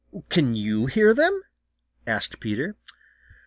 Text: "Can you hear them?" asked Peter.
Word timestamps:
"Can 0.29 0.55
you 0.55 0.87
hear 0.87 1.13
them?" 1.13 1.43
asked 2.07 2.39
Peter. 2.39 2.75